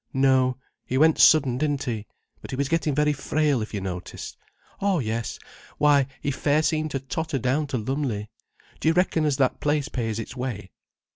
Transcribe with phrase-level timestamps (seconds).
[0.13, 2.07] No, he went sudden, didn't he?
[2.41, 4.35] But he was getting very frail, if you noticed.
[4.81, 5.37] Oh yes,
[5.77, 8.31] why he fair seemed to totter down to Lumley.
[8.79, 10.71] Do you reckon as that place pays its way?